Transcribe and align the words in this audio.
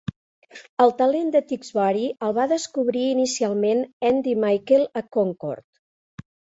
El 0.85 0.93
talent 1.01 1.29
de 1.35 1.41
Tewksbury 1.51 2.07
el 2.29 2.35
va 2.39 2.47
descobrir 2.55 3.05
inicialment 3.13 3.87
Andy 4.13 4.37
Michael 4.49 4.93
a 5.05 5.09
Concord. 5.17 5.73